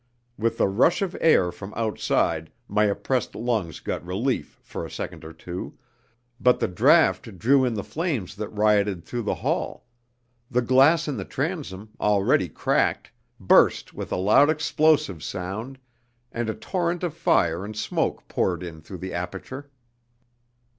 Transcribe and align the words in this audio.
With 0.35 0.57
the 0.57 0.67
rush 0.67 1.03
of 1.03 1.15
air 1.21 1.51
from 1.51 1.75
outside 1.77 2.51
my 2.67 2.85
oppressed 2.85 3.35
lungs 3.35 3.79
got 3.79 4.03
relief 4.03 4.57
for 4.63 4.83
a 4.83 4.89
second 4.89 5.23
or 5.23 5.31
two, 5.31 5.77
but 6.39 6.59
the 6.59 6.67
draught 6.67 7.37
drew 7.37 7.63
in 7.65 7.75
the 7.75 7.83
flames 7.83 8.35
that 8.37 8.47
rioted 8.49 9.03
through 9.03 9.21
the 9.21 9.35
hall; 9.35 9.85
the 10.49 10.63
glass 10.63 11.07
in 11.07 11.17
the 11.17 11.23
transom, 11.23 11.91
already 11.99 12.49
cracked, 12.49 13.11
burst 13.39 13.93
with 13.93 14.11
a 14.11 14.15
loud 14.17 14.49
explosive 14.49 15.21
sound, 15.23 15.77
and 16.31 16.49
a 16.49 16.55
torrent 16.55 17.03
of 17.03 17.13
fire 17.13 17.63
and 17.63 17.75
smoke 17.77 18.27
poured 18.27 18.63
in 18.63 18.81
through 18.81 18.97
the 18.97 19.13
aperture. 19.13 19.69